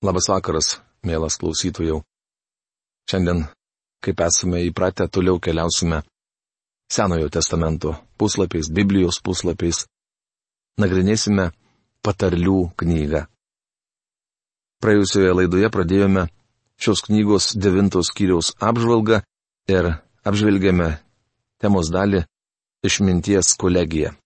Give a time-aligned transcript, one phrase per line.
[0.00, 1.98] Labas vakaras, mielas klausytojų.
[3.10, 3.42] Šiandien,
[4.00, 6.00] kaip esame įpratę, toliau keliausime
[6.90, 9.84] Senojo testamento puslapiais, Biblijos puslapiais.
[10.80, 11.50] Nagrinėsime
[12.00, 13.26] patarlių knygą.
[14.80, 16.24] Praėjusioje laidoje pradėjome
[16.80, 19.20] šios knygos devintos skyriaus apžvalgą
[19.68, 19.92] ir
[20.24, 20.94] apžvelgėme
[21.60, 22.24] temos dalį
[22.88, 24.16] išminties kolegiją.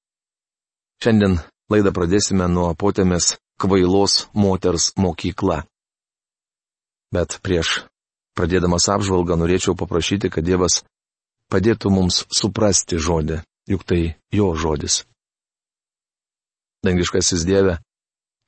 [1.03, 5.63] Šiandien laidą pradėsime nuo potėmės kvailos moters mokykla.
[7.15, 7.85] Bet prieš
[8.35, 10.83] pradėdamas apžvalgą norėčiau paprašyti, kad Dievas
[11.53, 13.41] padėtų mums suprasti žodį,
[13.71, 15.05] juk tai jo žodis.
[16.85, 17.79] Dangiškasis Dieve,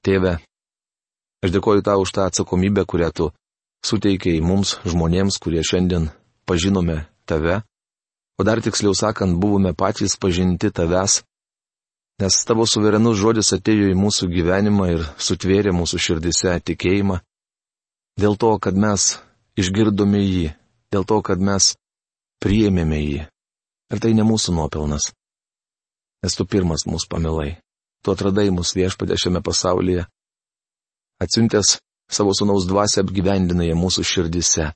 [0.04, 0.36] Tėve,
[1.42, 3.30] aš dėkoju tau už tą atsakomybę, kurią tu
[3.86, 6.10] suteikėjai mums žmonėms, kurie šiandien
[6.46, 7.62] pažinome tave,
[8.38, 11.22] o dar tiksliau sakant, buvome patys pažinti tavęs
[12.20, 17.18] nes tavo suverenus žodis atėjo į mūsų gyvenimą ir sutvėrė mūsų širdise tikėjimą,
[18.20, 19.16] dėl to, kad mes
[19.60, 20.46] išgirdome jį,
[20.92, 21.74] dėl to, kad mes
[22.40, 23.26] priėmėme jį.
[23.92, 25.12] Ir tai ne mūsų nuopelnas.
[26.24, 27.50] Nes tu pirmas mūsų pamilai,
[28.02, 30.06] tu atradai mus viešpatė šiame pasaulyje,
[31.22, 31.76] atsiuntęs
[32.10, 34.72] savo sunaus dvasę apgyvendinai mūsų širdise.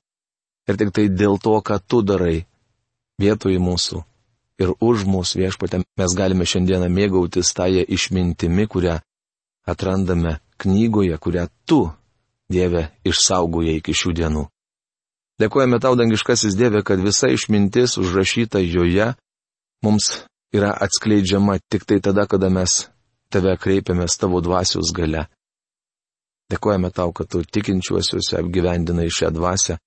[0.68, 2.44] Ir tik tai dėl to, ką tu darai,
[3.18, 4.04] vietoj mūsų,
[4.60, 8.98] ir už mūsų viešpatę mes galime šiandieną mėgautis tąją išmintimi, kurią
[9.66, 11.88] atrandame knygoje, kurią tu,
[12.50, 14.40] Dieve, išsaugojai iki šių dienų.
[15.40, 19.12] Dėkojame tau, dangiškasis Dieve, kad visa išmintis užrašyta joje
[19.86, 22.90] mums yra atskleidžiama tik tai tada, kada mes
[23.30, 25.28] tave kreipiamės tavo dvasios gale.
[26.50, 29.78] Dėkojame tau, kad tu tikinčiuosiuose apgyvendinai šią dvasę,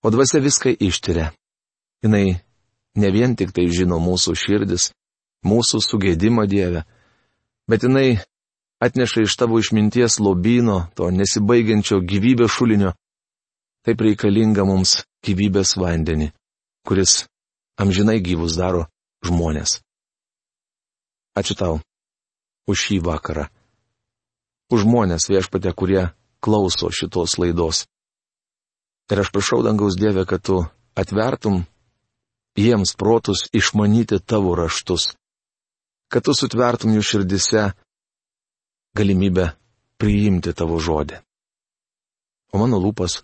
[0.00, 1.28] o dvasia viską ištiria.
[2.00, 2.40] Jis
[2.96, 4.90] ne vien tik tai žino mūsų širdis,
[5.46, 6.84] mūsų sugėdimą Dievę,
[7.70, 8.20] bet jinai
[8.82, 12.94] atneša iš tavo išminties lobino, to nesibaigiančio gyvybės šulinio,
[13.84, 16.30] taip reikalinga mums gyvybės vandenį,
[16.86, 17.24] kuris
[17.80, 18.86] amžinai gyvus daro
[19.24, 19.80] žmonės.
[21.36, 21.78] Ačiū tau
[22.68, 23.48] už šį vakarą.
[24.70, 27.86] Už žmonės viešpatė, kurie klauso šitos laidos.
[29.10, 30.62] Ir aš prašau dangaus Dievę, kad tu
[30.94, 31.64] atvertum
[32.56, 35.14] jiems protus išmanyti tavo raštus,
[36.10, 37.70] kad tu sutvertum jų širdise
[38.96, 39.52] galimybę
[40.00, 41.20] priimti tavo žodį.
[42.50, 43.20] O mano lūpas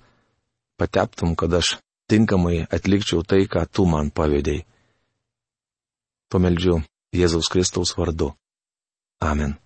[0.79, 1.77] pateptum, kad aš
[2.11, 4.67] tinkamai atlikčiau tai, ką tu man pavėdėjai.
[6.31, 6.83] Pameldžiu
[7.15, 8.33] Jėzaus Kristaus vardu.
[9.23, 9.57] Amen.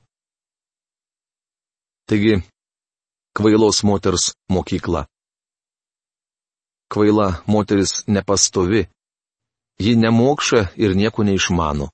[2.09, 2.41] Taigi,
[3.37, 5.07] kvailos moters mokykla.
[6.91, 8.89] Kvaila moteris nepastovi,
[9.81, 11.89] Ji nemokša ir nieko neišmano.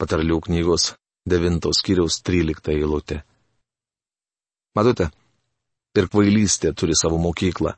[0.00, 0.94] Patarlių knygos
[1.28, 3.18] 9 skyriaus 13 eilutė.
[4.72, 5.10] Matote,
[5.98, 7.74] ir kvailystė turi savo mokyklą.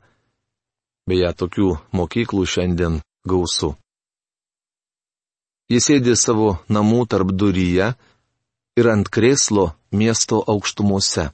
[1.09, 1.67] Beje, tokių
[1.97, 3.73] mokyklų šiandien gausu.
[5.71, 7.93] Jis sėdi savo namų tarp duryje
[8.79, 11.31] ir ant krėslo miesto aukštumose.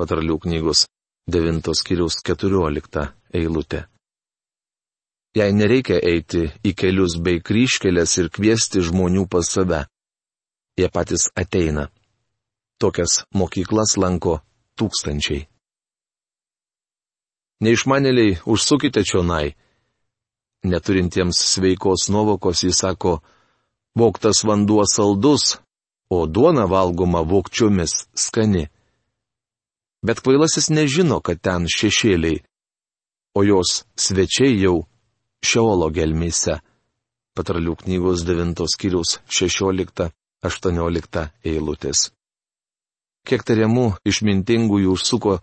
[0.00, 0.86] Patarlių knygos
[1.28, 3.84] 9 skyriaus 14 eilutė.
[5.34, 9.80] Jei nereikia eiti į kelius bei kryškelės ir kviesti žmonių pas save.
[10.78, 11.88] Jie patys ateina.
[12.78, 14.36] Tokias mokyklas lanko
[14.78, 15.48] tūkstančiai.
[17.66, 19.56] Neišmanėliai užsukite čionai.
[20.70, 23.18] Neturintiems sveikos nuovokos jis sako,
[23.98, 25.58] voktas vanduo saldus,
[26.10, 28.68] o duona valgoma vokčiomis skani.
[30.06, 32.42] Bet kvailasis nežino, kad ten šešėliai,
[33.34, 34.84] o jos svečiai jau
[35.44, 36.58] Šeolo gelmėse.
[37.36, 42.08] Patralių knygos 9 skyriaus 16-18 eilutės.
[43.24, 45.38] Kiek tariamų išmintingųjų užsuko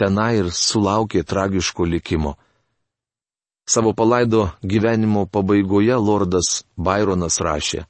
[0.00, 2.36] tenai ir sulaukė tragiško likimo.
[3.68, 7.84] Savo palaido gyvenimo pabaigoje lordas Byronas rašė.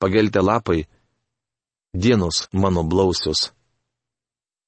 [0.00, 0.84] Pageltė lapai,
[1.94, 3.50] dienos mano blausios.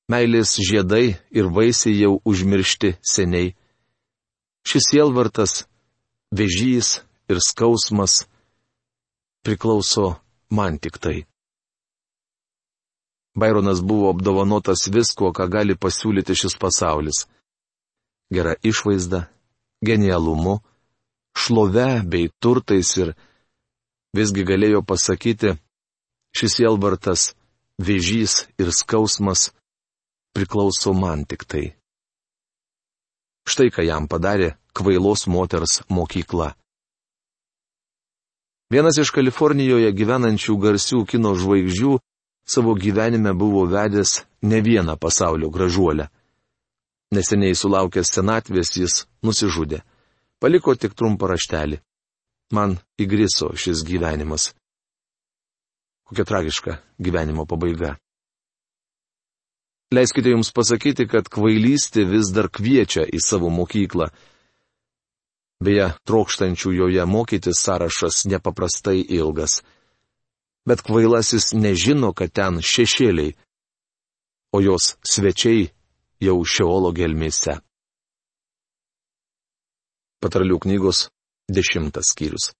[0.09, 3.53] Meilės žiedai ir vaisiai jau užmiršti seniai
[4.66, 5.65] Šis sielvartas,
[6.34, 8.27] vežys ir skausmas
[9.45, 10.16] priklauso
[10.51, 11.25] man tik tai.
[13.39, 17.27] Baironas buvo apdovanotas visko, ką gali pasiūlyti šis pasaulis.
[18.34, 19.28] Gera išvaizda,
[19.84, 20.59] genialumu,
[21.39, 23.15] šlove bei turtais ir
[24.16, 25.55] visgi galėjo pasakyti,
[26.34, 27.33] šis jelvartas,
[27.78, 29.53] vėžys ir skausmas
[30.34, 31.78] priklauso man tik tai.
[33.48, 36.53] Štai ką jam padarė kvailos moters mokykla.
[38.68, 41.95] Vienas iš Kalifornijoje gyvenančių garsių kino žvaigždžių
[42.45, 46.10] savo gyvenime buvo vedęs ne vieną pasaulio gražuolę.
[47.16, 49.80] Neseniai sulaukęs senatvės jis nusižudė.
[50.41, 51.80] Paliko tik trumpą raštelį.
[52.53, 54.53] Man įgriso šis gyvenimas.
[56.04, 57.97] Kokia tragiška gyvenimo pabaiga.
[59.94, 64.10] Leiskite jums pasakyti, kad kvailystė vis dar kviečia į savo mokyklą.
[65.64, 69.62] Beje, trokštančių joje mokytis sąrašas nepaprastai ilgas.
[70.68, 73.32] Bet kvailasis nežino, kad ten šešėliai,
[74.52, 75.70] o jos svečiai
[76.20, 77.56] jau šiolo gelmėse.
[80.20, 81.06] Patarlių knygos
[81.48, 82.50] dešimtas skyrius.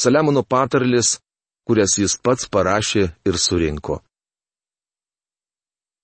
[0.00, 1.18] Saliamono patarlis,
[1.66, 3.98] kurias jis pats parašė ir surinko.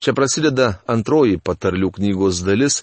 [0.03, 2.83] Čia prasideda antroji patarlių knygos dalis,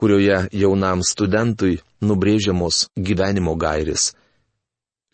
[0.00, 4.12] kurioje jaunam studentui nubrėžiamos gyvenimo gairis.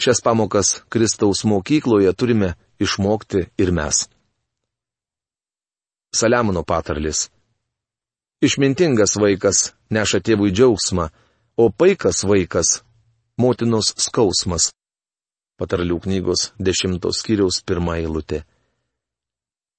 [0.00, 4.06] Šias pamokas Kristaus mokykloje turime išmokti ir mes.
[6.16, 7.28] Saliamono patarlis.
[8.40, 11.10] Išmintingas vaikas neša tėvui džiaugsmą,
[11.60, 12.80] o paikas vaikas-
[13.42, 14.72] motinos skausmas.
[15.60, 18.44] Patarlių knygos dešimtos skyriaus pirmą eilutę.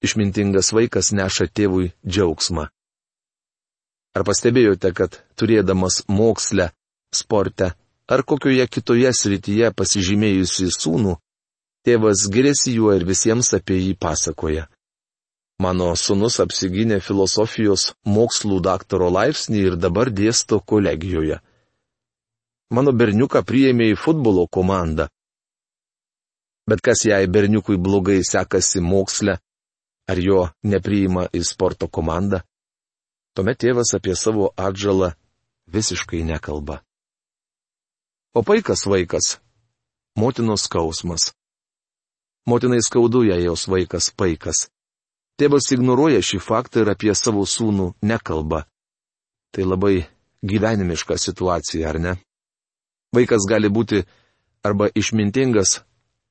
[0.02, 2.66] Išmintingas vaikas neša tėvui džiaugsmą.
[4.12, 6.72] Ar pastebėjote, kad turėdamas mokslę,
[7.14, 7.72] sporte
[8.12, 11.14] ar kokioje kitoje srityje pasižymėjusi sūnų,
[11.86, 14.66] tėvas giriasi juo ir visiems apie jį pasakoja.
[15.62, 21.38] Mano sunus apsigynė filosofijos mokslų daktaro laipsnį ir dabar dėsto kolegijoje.
[22.72, 25.06] Mano berniuką priėmė į futbolo komandą.
[26.66, 29.36] Bet kas jei berniukui blogai sekasi moksle,
[30.10, 32.42] ar jo nepriima į sporto komandą,
[33.34, 35.12] tuomet tėvas apie savo atžalą
[35.66, 36.82] visiškai nekalba.
[38.34, 39.38] O vaikas vaikas-
[40.20, 41.32] motinos skausmas.
[42.46, 44.68] Motinai skaudu, jei jos vaikas paikas.
[45.38, 48.66] Tėvas ignoruoja šį faktą ir apie savo sūnų nekalba.
[49.52, 50.08] Tai labai
[50.42, 52.12] gyvenimiška situacija, ar ne?
[53.14, 54.02] Vaikas gali būti
[54.64, 55.82] arba išmintingas,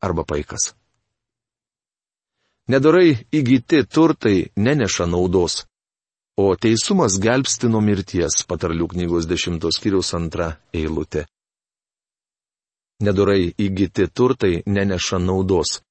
[0.01, 0.73] arba paikas.
[2.71, 5.65] Nedarai įgyti turtai neneša naudos,
[6.39, 11.25] o teisumas gelbsti nuo mirties, patarlių knygos 10 skyriaus antra eilutė.
[13.03, 15.81] Nedarai įgyti turtai neneša naudos.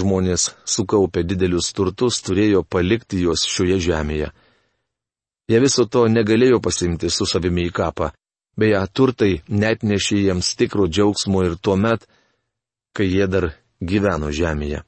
[0.00, 4.30] Žmonės, sukaupę didelius turtus, turėjo palikti juos šioje žemėje.
[5.52, 8.08] Jie viso to negalėjo pasimti su savimi į kapą.
[8.58, 12.08] Beje, turtai net nešė jiems tikro džiaugsmo ir tuo met,
[12.96, 13.52] kai jie dar
[13.92, 14.82] gyveno žemėje.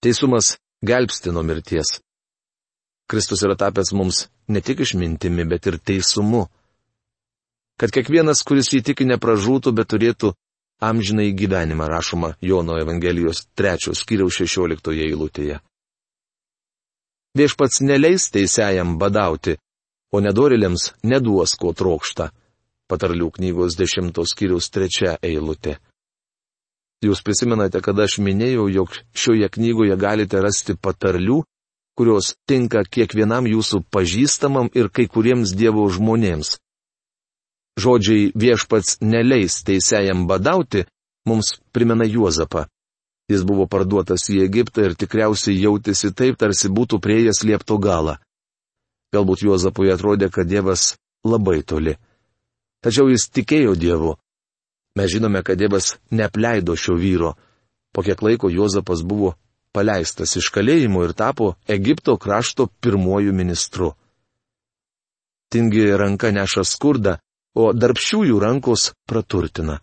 [0.00, 2.00] Teisumas gelbsti nuo mirties.
[3.10, 6.46] Kristus yra tapęs mums ne tik išmintimi, bet ir teisumu.
[7.80, 10.32] Kad kiekvienas, kuris įtiki, nepražūtų, bet turėtų
[10.80, 15.60] amžinai gyvenimą rašoma Jono Evangelijos 3 skyriaus 16 eilutėje.
[17.36, 19.56] Viešpats neleis teisėjam badauti,
[20.12, 22.30] o nedoriliams neduos ko trokšta.
[22.88, 25.76] Patarlių knygos 10 skyriaus 3 eilutė.
[27.04, 31.42] Jūs prisimenate, kad aš minėjau, jog šioje knygoje galite rasti patarlių,
[31.96, 36.56] kurios tinka kiekvienam jūsų pažįstamam ir kai kuriems Dievo žmonėms.
[37.76, 40.86] Žodžiai viešpats neleis teisėjam badauti,
[41.28, 42.64] mums primena Juozapą.
[43.28, 48.16] Jis buvo parduotas į Egiptą ir tikriausiai jautėsi taip, tarsi būtų prieėjęs liepto galą.
[49.12, 50.94] Galbūt Juozapui atrodė, kad Dievas
[51.26, 51.96] labai toli.
[52.84, 54.14] Tačiau jis tikėjo Dievu.
[54.96, 57.34] Mes žinome, kad Dievas neapleido šio vyro.
[57.92, 59.34] Po kiek laiko Juozapas buvo
[59.76, 63.92] paleistas iš kalėjimo ir tapo Egipto krašto pirmuoju ministru.
[65.52, 67.18] Tingi ranka neša skurdą,
[67.54, 69.78] o darbščiųjų rankos praturtina.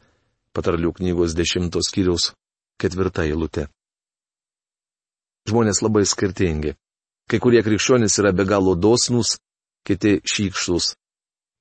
[0.53, 2.31] Patarlių knygos dešimtos skyriaus
[2.81, 3.67] ketvirta eilutė.
[5.49, 6.73] Žmonės labai skirtingi.
[7.29, 9.37] Kai kurie krikščionys yra be galo dosnus,
[9.87, 10.93] kiti šykštus.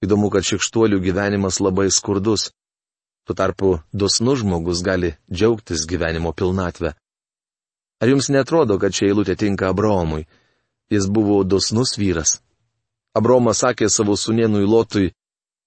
[0.02, 2.50] Įdomu, kad šikštuolių gyvenimas labai skurdus.
[3.26, 6.94] Tuo tarpu dosnus žmogus gali džiaugtis gyvenimo pilnatvę.
[8.02, 10.26] Ar jums netrodo, kad čia eilutė tinka Abraomui?
[10.90, 12.40] Jis buvo dosnus vyras.
[13.14, 15.12] Abromas sakė savo sunienui Lotui,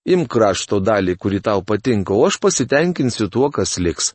[0.06, 4.12] Im krašto dalį, kuri tau patinka, o aš pasitenkinsiu tuo, kas liks.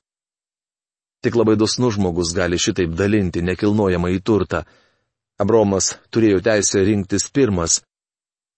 [1.21, 4.63] Tik labai dosnus žmogus gali šitaip dalinti nekilnojamą į turtą.
[5.43, 7.81] Abromas turėjo teisę rinktis pirmas.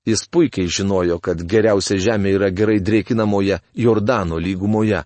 [0.07, 5.05] Jis puikiai žinojo, kad geriausia žemė yra gerai drėkinamoje Jordano lygumoje.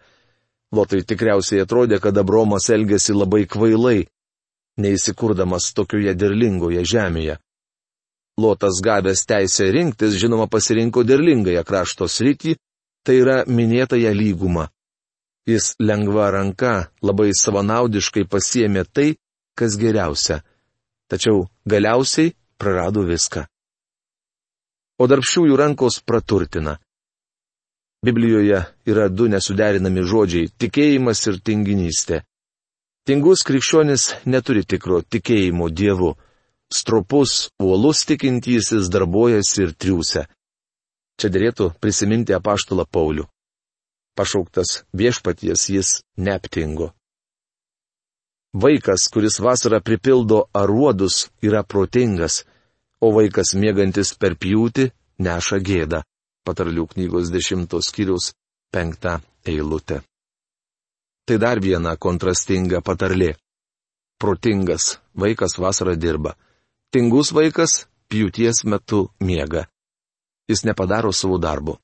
[0.73, 4.07] Lotui tikriausiai atrodė, kad Abromas elgėsi labai kvailai,
[4.81, 7.37] neįsikurdamas tokioje derlingoje žemėje.
[8.41, 12.57] Lotas gavęs teisę rinktis, žinoma, pasirinko derlingąją krašto sritį,
[13.05, 14.67] tai yra minėtąją lygumą.
[15.47, 19.15] Jis lengva ranka labai savanaudiškai pasiemė tai,
[19.57, 20.41] kas geriausia.
[21.09, 23.47] Tačiau galiausiai prarado viską.
[24.97, 26.79] O darbščiųjų rankos praturtina.
[28.07, 32.23] Biblijoje yra du nesuderinami žodžiai- tikėjimas ir tinginystė.
[33.07, 36.17] Tingus krikščionis neturi tikro tikėjimo Dievu.
[36.73, 40.27] Stropus, uolus tikintysis darbojasi ir triūsia.
[41.21, 43.29] Čia dėlėtų prisiminti apaštalą Paulių.
[44.17, 46.91] Pašauktas viešpaties jis neaptingo.
[48.57, 52.45] Vaikas, kuris vasarą pripildo aruodus, yra protingas,
[53.01, 54.91] o vaikas mėgantis per pjūtį
[55.27, 56.03] neša gėdą.
[56.47, 58.33] Patarlių knygos dešimtos skyrius
[58.71, 60.03] penktą eilutę.
[61.27, 63.35] Tai dar viena kontrastinga patarlė.
[64.23, 66.37] Protingas vaikas vasarą dirba.
[66.95, 69.67] Tingus vaikas pjūties metu miega.
[70.47, 71.81] Jis nepadaro savo darbo.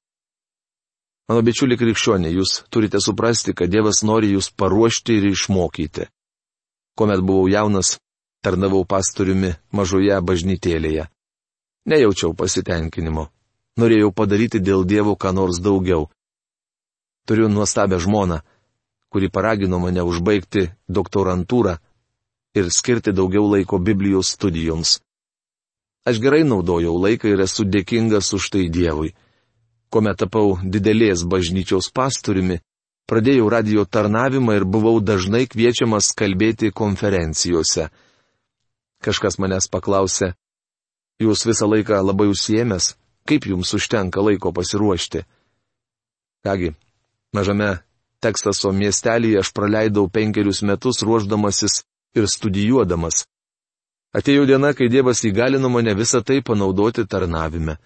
[1.28, 6.06] Mano bičiuli krikščionė, jūs turite suprasti, kad Dievas nori jūs paruošti ir išmokyti.
[6.98, 7.96] Kuomet buvau jaunas,
[8.42, 11.06] tarnavau pastoriumi mažoje bažnytėlėje.
[11.86, 13.28] Nejaučiau pasitenkinimo.
[13.80, 16.10] Norėjau padaryti dėl dievų ką nors daugiau.
[17.26, 18.42] Turiu nuostabią žmoną,
[19.08, 21.78] kuri paragino mane užbaigti doktorantūrą
[22.58, 25.00] ir skirti daugiau laiko Biblijos studijoms.
[26.04, 29.14] Aš gerai naudojau laiką ir esu dėkingas už tai Dievui.
[29.92, 32.58] Kuomet tapau didelės bažnyčios pastoriumi,
[33.06, 37.90] pradėjau radio tarnavimą ir buvau dažnai kviečiamas kalbėti konferencijose.
[39.02, 40.32] Kažkas manęs paklausė,
[41.22, 42.92] jūs visą laiką labai užsiemęs,
[43.26, 45.24] kaip jums užtenka laiko pasiruošti?
[46.46, 46.74] Kągi,
[47.34, 47.72] mažame
[48.22, 51.80] Teksaso miestelėje aš praleidau penkerius metus ruoždamasis
[52.14, 53.24] ir studijuodamas.
[54.14, 57.80] Atėjo diena, kai Dievas įgalino mane visą tai panaudoti tarnavime.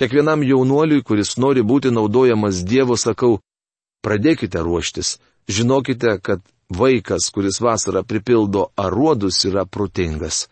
[0.00, 3.40] Kiekvienam jaunuoliui, kuris nori būti naudojamas Dievo, sakau,
[4.04, 5.16] Pradėkite ruoštis.
[5.50, 10.46] Žinokite, kad vaikas, kuris vasarą pripildo aruodus, yra protingas.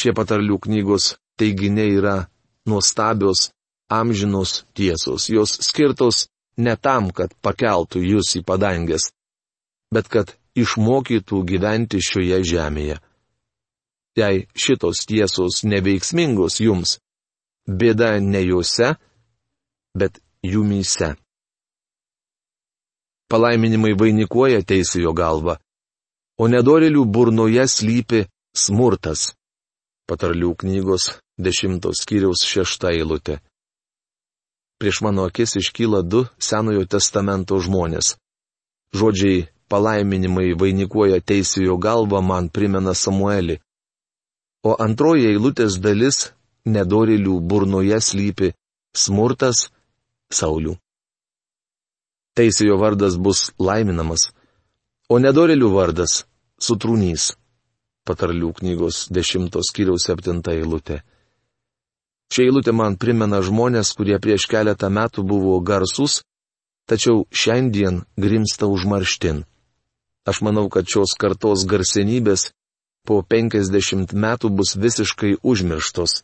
[0.00, 2.16] Šie patarlių knygos teiginiai yra
[2.68, 3.50] nuostabios,
[3.88, 5.28] amžinos tiesos.
[5.30, 9.10] Jos skirtos ne tam, kad pakeltų jūs į padangės,
[9.94, 13.00] bet kad išmokytų gyventi šioje žemėje.
[14.16, 16.96] Jei šitos tiesos neveiksmingos jums,
[17.68, 18.94] bėda ne juose,
[19.96, 21.14] bet jumyse.
[23.26, 25.56] Palaiminimai vainikuoja teisėjo galvą,
[26.38, 28.20] o nedorelių burnoje slypi
[28.54, 29.32] smurtas.
[30.06, 33.40] Patarlių knygos dešimtos skyriaus šešta eilutė.
[34.78, 38.14] Prieš mano akis iškyla du Senojo testamento žmonės.
[38.94, 43.58] Žodžiai palaiminimai vainikuoja teisėjo galvą man primena Samuelį.
[44.62, 46.28] O antroji eilutės dalis
[46.62, 48.54] nedorilių burnoje slypi
[48.94, 49.66] smurtas
[50.30, 50.78] Saulių
[52.36, 54.30] teisėjo vardas bus laiminamas,
[55.08, 56.24] o nedorelių vardas-
[56.66, 57.34] sutrūnys.
[58.06, 61.02] Patarlių knygos 10 skyriaus 7 eilutė.
[62.30, 66.22] Šia eilutė man primena žmonės, kurie prieš keletą metų buvo garsus,
[66.86, 69.44] tačiau šiandien grimsta užmarštin.
[70.26, 72.50] Aš manau, kad šios kartos garsenybės
[73.06, 76.22] po 50 metų bus visiškai užmirštos.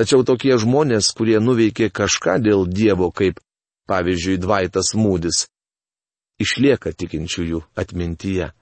[0.00, 3.40] Tačiau tokie žmonės, kurie nuveikė kažką dėl Dievo kaip
[3.88, 5.46] pavyzdžiui, Dvaitas Mūdis,
[6.42, 8.52] išlieka tikinčiųjų atmintyje.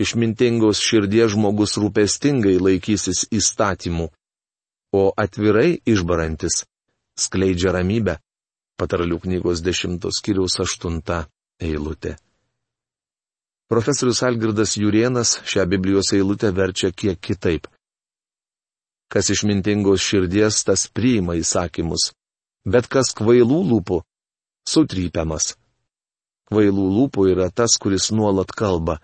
[0.00, 4.10] Išmintingos širdies žmogus rūpestingai laikysis įstatymų,
[4.92, 6.64] o atvirai išbarantis
[7.16, 8.18] skleidžia ramybę.
[8.76, 11.00] Patarlių knygos 10 skyriaus 8
[11.64, 12.18] eilutė.
[13.72, 17.66] Profesorius Algirdas Jurienas šią Biblijos eilutę verčia kiek kitaip.
[19.08, 22.12] Kas išmintingos širdies, tas priima įsakymus,
[22.66, 24.00] bet kas kvailų lūpų-
[24.72, 25.54] sutrypiamas.
[26.50, 29.00] Kvailų lūpų yra tas, kuris nuolat kalba.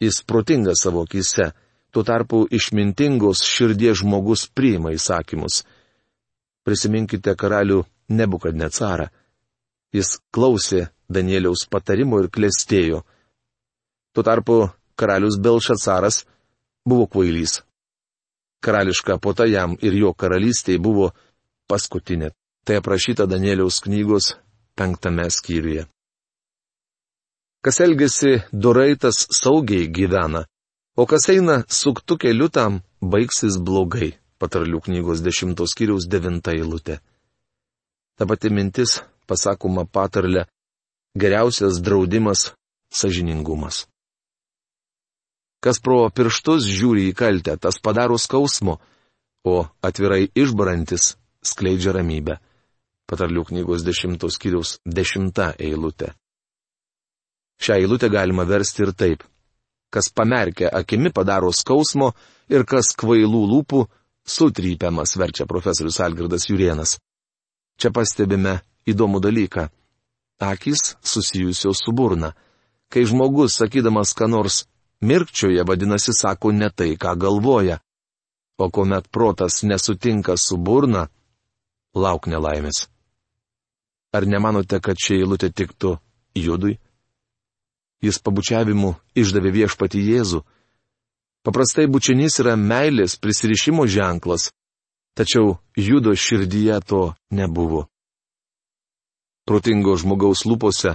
[0.00, 1.52] Jis protingas savo kise,
[1.92, 5.62] tuo tarpu išmintingos širdies žmogus priima įsakymus.
[6.64, 9.08] Prisiminkite karalių Nebukadnecarą.
[9.92, 13.02] Jis klausė Danieliaus patarimo ir klestėjo.
[14.12, 16.24] Tuo tarpu karalius Belšacaras
[16.84, 17.62] buvo kvailys.
[18.60, 21.12] Karališka pota jam ir jo karalystėje buvo
[21.68, 22.32] paskutinė.
[22.64, 24.36] Tai aprašyta Danieliaus knygos
[24.78, 25.86] penktame skyriuje.
[27.62, 30.44] Kas elgesi doraitas saugiai gyvena,
[30.98, 34.12] o kas eina suktų keliu tam baigsis blogai.
[34.42, 36.98] Patarlių knygos dešimtos skyriaus devinta eilutė.
[38.18, 38.98] Ta pati mintis,
[39.30, 40.48] pasakoma patarlė,
[41.14, 42.50] geriausias draudimas-
[42.98, 43.86] sažiningumas.
[45.62, 48.80] Kas pro pirštus žiūri į kaltę, tas padaro skausmo,
[49.46, 52.38] o atvirai išbarantis skleidžia ramybę.
[53.10, 56.12] Patarlių knygos 10 skyriaus 10 eilutė.
[57.62, 59.24] Šią eilutę galima versti ir taip.
[59.92, 62.12] Kas pamerkia akimi padaro skausmo
[62.48, 63.82] ir kas kvailų lūpų
[64.24, 66.96] sutrypiamas, verčia profesorius Algirdas Jurienas.
[67.78, 69.68] Čia pastebime įdomų dalyką.
[70.42, 72.32] Akis susijusios su burna.
[72.90, 74.64] Kai žmogus, sakydamas, ką nors
[75.00, 77.78] mirkčioje, vadinasi, sako ne tai, ką galvoja.
[78.58, 81.08] O kuomet protas nesutinka su burna,
[81.94, 82.86] lauk nelaimės.
[84.12, 85.96] Ar nemanote, kad ši eilutė tiktų
[86.36, 86.78] judui?
[88.02, 90.42] Jis pabučiavimu išdavė viešpati Jėzų.
[91.46, 94.50] Paprastai bučinys yra meilės prisirišimo ženklas,
[95.18, 97.86] tačiau judo širdyje to nebuvo.
[99.46, 100.94] Protingo žmogaus lūpose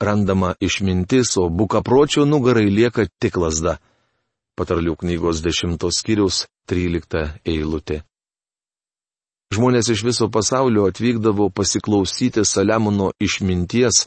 [0.00, 3.78] randama išmintis, o bukapročio nugarai lieka tik lasda.
[4.56, 8.02] Patarlių knygos 10 skyriaus 13 eilutė.
[9.54, 14.06] Žmonės iš viso pasaulio atvykdavo pasiklausyti Saliamono išminties,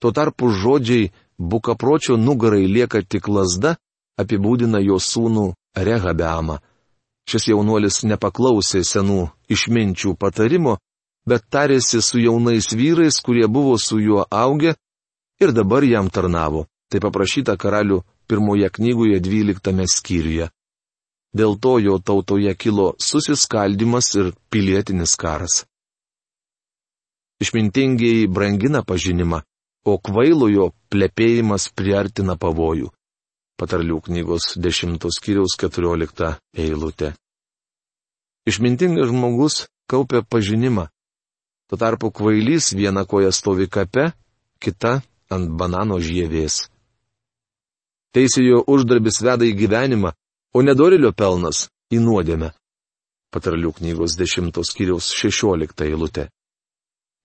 [0.00, 3.76] tuo tarpu žodžiai bukapročio nugarai lieka tik lasda
[4.20, 5.46] apibūdina jo sūnų
[5.76, 6.60] Rehabeamą.
[7.30, 10.78] Šis jaunuolis nepaklausė senų išminčių patarimo,
[11.26, 14.74] bet tarėsi su jaunais vyrais, kurie buvo su juo augę
[15.40, 16.66] ir dabar jam tarnavo.
[16.90, 20.48] Tai paprašyta karalių pirmoje knygoje dvyliktame skyriuje.
[21.36, 25.64] Dėl to jo tautoje kilo susiskaldimas ir pilietinis karas.
[27.40, 29.40] Išmintingieji brangina pažinimą,
[29.86, 32.90] o kvailojo plepėjimas priartina pavojų.
[33.56, 37.14] Patarlių knygos 10 skyriaus 14 eilutė.
[38.48, 40.88] Išmintingas žmogus kaupia pažinimą.
[41.68, 44.10] Tuo tarpu kvailys viena koja stovi kape,
[44.58, 46.66] kita ant banano žievės.
[48.10, 50.10] Teisėjo uždarbis veda į gyvenimą,
[50.54, 52.50] o nedorilio pelnas į nuodėmę.
[53.30, 56.28] Patarlių knygos 10 skyriaus 16 eilutė.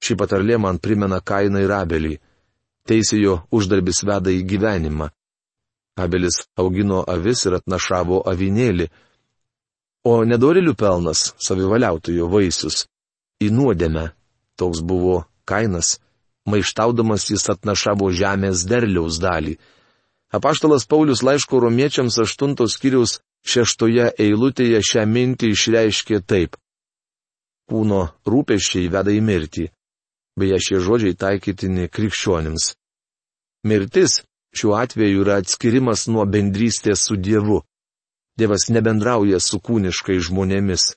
[0.03, 2.15] Ši patarlė man primena kainą ir abelį.
[2.85, 5.09] Teisėjo uždarbis veda į gyvenimą.
[5.97, 8.89] Abelis augino avis ir atnašavo avinėlį,
[10.05, 12.83] o nedorilių pelnas savivaliautojo vaisius
[13.41, 14.11] į nuodėmę.
[14.59, 15.95] Toks buvo kainas
[16.45, 19.55] maištaudamas jis atnašavo žemės derliaus dalį.
[20.33, 26.57] Apaštalas Paulius laiško romiečiams aštuntos skyriaus šeštoje eilutėje šią mintį išreiškė taip.
[27.69, 29.69] Kūno rūpeščiai veda į mirtį.
[30.35, 32.73] Beje, šie žodžiai taikytini krikščionims.
[33.65, 34.19] Mirtis
[34.55, 37.61] šiuo atveju yra atskirimas nuo bendrystės su Dievu.
[38.37, 40.91] Dievas nebendrauja su kūniškai žmonėmis.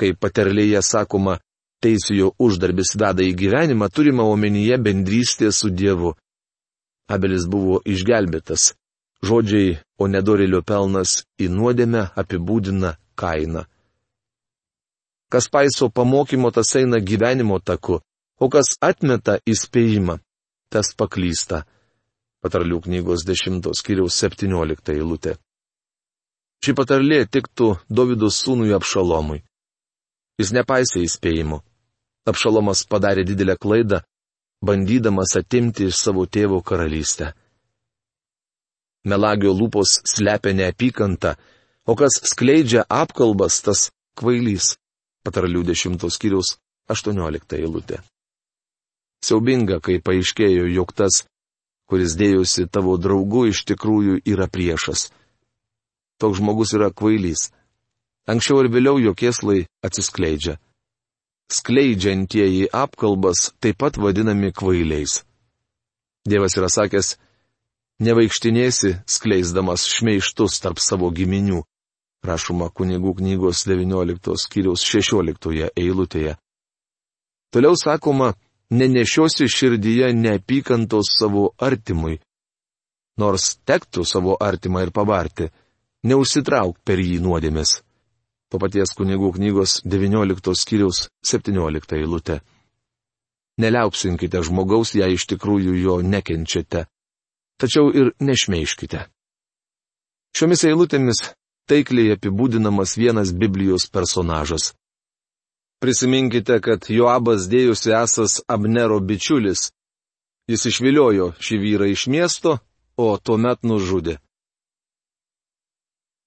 [0.00, 1.38] Kaip paterlėje sakoma,
[1.84, 6.14] teisėjo uždarbis veda į gyvenimą, turima omenyje bendrystė su Dievu.
[7.10, 8.74] Abelis buvo išgelbėtas.
[9.26, 13.66] Žodžiai, o nedorėlio pelnas į nuodėmę apibūdina kainą.
[15.30, 18.00] Kas paiso pamokymo, tas eina gyvenimo taku,
[18.40, 20.16] o kas atmeta įspėjimą,
[20.72, 21.64] tas paklysta.
[22.40, 25.36] Patarlių knygos 10 skyriaus 17 eilutė.
[26.64, 29.42] Ši patarlė tiktų Davido sūnui apšalomui.
[30.40, 31.60] Jis nepaisė įspėjimo.
[32.28, 34.00] Apšalomas padarė didelę klaidą,
[34.60, 37.32] bandydamas atimti iš savo tėvo karalystę.
[39.08, 41.34] Melagio lūpos slepia neapykantą,
[41.88, 43.88] o kas skleidžia apkalbas, tas
[44.20, 44.76] kvailys.
[45.24, 46.54] Patarlių dešimtos skyriaus
[46.88, 48.00] 18 eilutė.
[49.24, 51.24] Siaubinga, kai paaiškėjo, jog tas,
[51.88, 55.10] kuris dėjosi tavo draugu, iš tikrųjų yra priešas.
[56.20, 57.50] Toks žmogus yra kvailys.
[58.28, 60.56] Anksčiau ir vėliau jo kieslai atsiskleidžia
[61.50, 65.22] skleidžiantieji apkalbas taip pat vadinami kvailiais.
[66.28, 67.16] Dievas yra sakęs,
[68.04, 71.62] nevaikštinėsi skleisdamas šmeištus tarp savo giminių,
[72.24, 76.36] rašoma kunigų knygos 19 skyriaus 16 eilutėje.
[77.50, 78.34] Toliau sakoma,
[78.70, 82.20] nenešiosi širdyje neapykantos savo artimui.
[83.18, 85.50] Nors tektų savo artimą ir pavarti,
[86.06, 87.80] neužsitrauk per jį nuodėmės.
[88.50, 92.40] To paties kunigų knygos 19 skyriaus 17 eilutė.
[93.60, 96.86] Neliaupsinkite žmogaus, jei iš tikrųjų jo nekenčiate.
[97.60, 99.04] Tačiau ir nešmeiškite.
[100.34, 101.20] Šiomis eilutėmis
[101.70, 104.72] taikliai apibūdinamas vienas Biblijos personažas.
[105.80, 109.70] Prisiminkite, kad Joabas dėjusi esas Abnero bičiulis.
[110.50, 112.58] Jis išviliojo šį vyrą iš miesto,
[112.98, 114.18] o tuomet nužudė.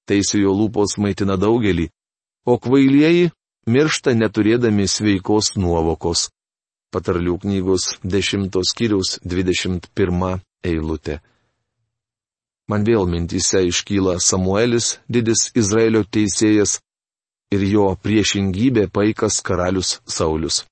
[0.08, 1.90] Teisėjo lūpos maitina daugelį,
[2.46, 3.32] o kvailieji
[3.68, 6.30] miršta neturėdami sveikos nuovokos.
[6.94, 11.20] Patarlių knygos 10 skyriaus 21 eilutė.
[12.70, 16.78] Man vėl mintise iškyla Samuelis, didis Izraelio teisėjas,
[17.54, 20.64] ir jo priešingybė paikas karalius Saulis.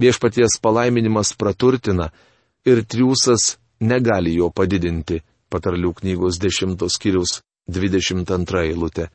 [0.00, 2.08] Viešpaties palaiminimas praturtina
[2.64, 5.20] ir triūsas negali jo padidinti,
[5.52, 9.10] patarlių knygos 10 skyriaus 22 eilutė.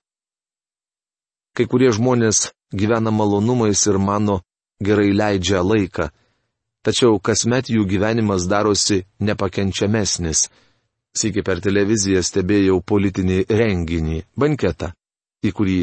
[1.56, 4.42] Kai kurie žmonės gyvena malonumais ir mano
[4.84, 6.10] gerai leidžia laiką,
[6.84, 10.50] tačiau kasmet jų gyvenimas darosi nepakenčiamesnis.
[11.16, 14.92] Sėki per televiziją stebėjau politinį renginį, banketą,
[15.48, 15.78] į kurį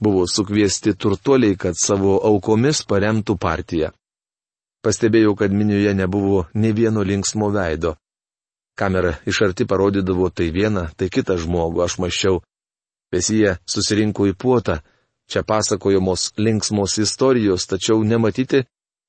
[0.00, 3.90] buvo sukviesti turtuoliai, kad savo aukomis paremtų partiją.
[4.80, 7.96] Pastebėjau, kad minioje nebuvo ne vieno linksmo veido.
[8.78, 12.40] Kamera iš arti parodydavo tai vieną, tai kitą žmogų, aš maščiau.
[13.10, 14.78] Pesyje susirinko į puotą,
[15.30, 18.64] čia pasakojamos linksmos istorijos, tačiau nematyti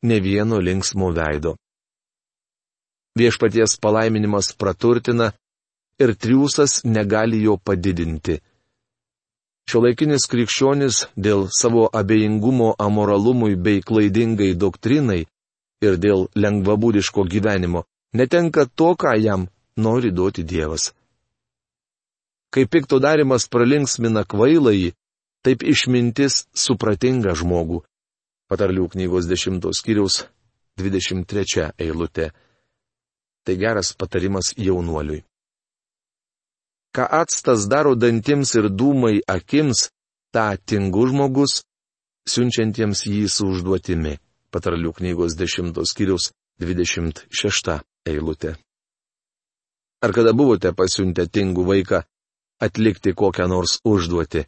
[0.07, 1.55] ne vieno linksmo veido.
[3.17, 5.31] Viešpaties palaiminimas praturtina
[5.99, 8.39] ir triūsas negali jo padidinti.
[9.69, 15.21] Šiuolaikinis krikščionis dėl savo abejingumo amoralumui bei klaidingai doktrinai
[15.85, 20.91] ir dėl lengvabūdiško gyvenimo netenka to, ką jam nori duoti Dievas.
[22.51, 24.91] Kai pikto darimas pralinksmina kvailai,
[25.45, 27.81] taip išmintis supratinga žmogų.
[28.51, 30.25] Patarlių knygos 10 skyriaus
[30.79, 32.31] 23 eilutė.
[33.45, 35.23] Tai geras patarimas jaunuoliui
[36.95, 39.89] ką atstas daro dantims ir dūmai akims,
[40.35, 41.61] tą tingu žmogus,
[42.27, 44.17] siunčiantiems jį su užduotimi.
[44.51, 47.77] Patarlių knygos 10 skyrius 26
[48.11, 48.57] eilutė.
[50.03, 52.01] Ar kada buvote pasiuntę tingų vaiką
[52.65, 54.43] atlikti kokią nors užduotį?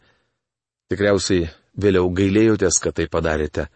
[0.91, 1.48] Tikriausiai
[1.80, 3.67] vėliau gailėjotės, kad tai padarėte.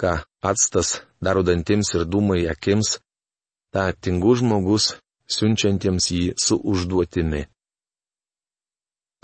[0.00, 2.98] Ką atstas daro dantims ir dūmai akims,
[3.74, 4.94] tą tingų žmogus,
[5.30, 7.44] siunčiantiems jį su užduotimi.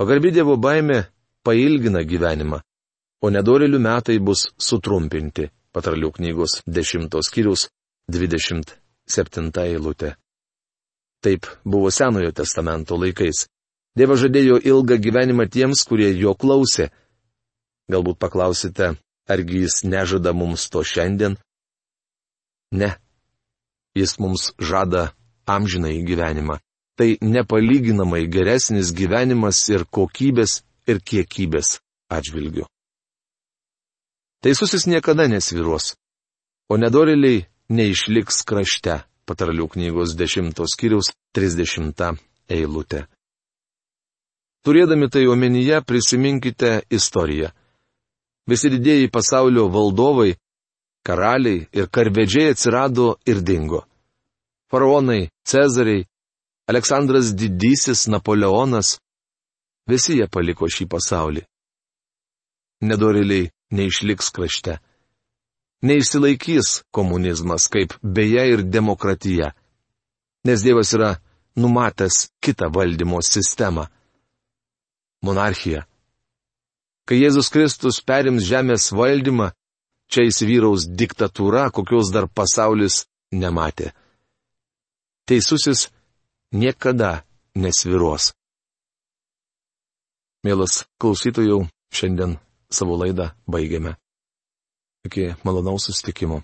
[0.00, 1.02] Pagarbi Dievo baime
[1.44, 2.60] pailgina gyvenimą,
[3.20, 5.50] o nedorelių metai bus sutrumpinti.
[5.70, 7.68] Patarlių knygos 10 skyrius
[8.10, 10.16] 27 eilutė.
[11.22, 13.44] Taip buvo Senojo testamento laikais.
[13.98, 16.90] Dievas žadėjo ilgą gyvenimą tiems, kurie jo klausė.
[17.90, 18.94] Galbūt paklausite,
[19.26, 21.36] argi jis nežada mums to šiandien?
[22.70, 22.94] Ne.
[23.98, 25.10] Jis mums žada
[25.50, 26.60] amžinai gyvenimą
[27.00, 31.78] tai nepalyginamai geresnis gyvenimas ir kokybės ir kiekybės
[32.12, 32.66] atžvilgiu.
[34.44, 35.94] Teisusis niekada nesviruos,
[36.68, 42.20] o nedoriliai neišliks krašte, patarlių knygos 10 skyriaus 30
[42.52, 43.06] eilutė.
[44.64, 47.48] Turėdami tai omenyje prisiminkite istoriją.
[48.50, 50.34] Visi didėjai pasaulio valdovai,
[51.06, 53.84] karaliai ir karvedžiai atsirado ir dingo.
[54.70, 56.06] Faraonai, Cezariai,
[56.70, 58.98] Aleksandras Didysis, Napoleonas-
[59.90, 61.42] visi jie paliko šį pasaulį.
[62.82, 64.78] Nedoriliai neišliks krašte.
[65.82, 69.52] Neišsilaikys komunizmas, kaip beje ir demokratija.
[70.44, 71.16] Nes Dievas yra
[71.56, 73.86] numatęs kitą valdymo sistemą-
[75.22, 75.84] monarchiją.
[77.08, 79.50] Kai Jėzus Kristus perims žemės valdymą,
[80.10, 83.04] čia įsivyraus diktatūra, kokios dar pasaulis
[83.34, 83.90] nematė.
[85.26, 85.88] Teisusis
[86.54, 87.22] niekada
[87.54, 88.32] nesviruos.
[90.46, 92.38] Mielas klausytojų, šiandien
[92.72, 93.96] savo laidą baigiame.
[95.06, 96.42] Iki malonaus susitikimo.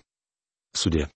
[0.76, 1.06] Sudė.